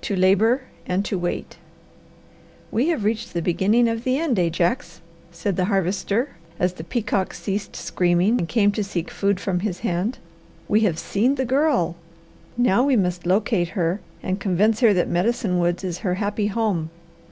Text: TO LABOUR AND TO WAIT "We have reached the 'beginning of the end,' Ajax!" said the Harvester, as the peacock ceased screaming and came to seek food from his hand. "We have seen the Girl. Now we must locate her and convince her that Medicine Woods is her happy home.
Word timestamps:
TO 0.00 0.16
LABOUR 0.16 0.62
AND 0.84 1.04
TO 1.04 1.16
WAIT 1.16 1.56
"We 2.72 2.88
have 2.88 3.04
reached 3.04 3.32
the 3.34 3.40
'beginning 3.40 3.88
of 3.88 4.02
the 4.02 4.18
end,' 4.18 4.36
Ajax!" 4.36 5.00
said 5.30 5.54
the 5.54 5.66
Harvester, 5.66 6.30
as 6.58 6.72
the 6.72 6.82
peacock 6.82 7.32
ceased 7.32 7.76
screaming 7.76 8.38
and 8.40 8.48
came 8.48 8.72
to 8.72 8.82
seek 8.82 9.12
food 9.12 9.38
from 9.38 9.60
his 9.60 9.78
hand. 9.86 10.18
"We 10.66 10.80
have 10.80 10.98
seen 10.98 11.36
the 11.36 11.44
Girl. 11.44 11.94
Now 12.56 12.82
we 12.82 12.96
must 12.96 13.26
locate 13.26 13.68
her 13.78 14.00
and 14.24 14.40
convince 14.40 14.80
her 14.80 14.92
that 14.92 15.06
Medicine 15.08 15.60
Woods 15.60 15.84
is 15.84 15.98
her 15.98 16.14
happy 16.14 16.48
home. 16.48 16.90